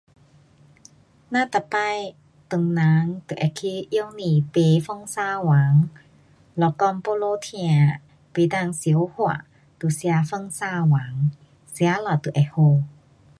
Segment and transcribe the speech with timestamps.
[1.31, 2.15] 咱每次
[2.49, 4.43] 唐人就会去药店
[4.79, 5.87] 买风沙丸，
[6.55, 7.19] 若讲肚子
[7.51, 7.99] 痛，
[8.33, 9.45] 不能消化，
[9.79, 11.29] 就吃风沙丸，
[11.71, 12.81] 吃了就会好。